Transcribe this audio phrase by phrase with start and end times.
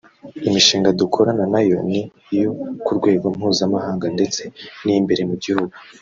[0.47, 2.01] Imishinga dukorana na yo ni
[2.35, 2.49] iyo
[2.85, 4.41] ku rwego mpuzamahanga ndetse
[4.83, 5.73] n’iy’imbere mu gihugu